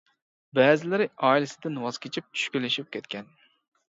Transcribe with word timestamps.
بەزىلىرى 0.59 1.05
ئائىلىسىدىن 1.27 1.77
ۋاز 1.83 1.99
كېچىپ 2.05 2.31
چۈشكۈنلىشىپ 2.39 2.89
كەتكەن. 2.97 3.29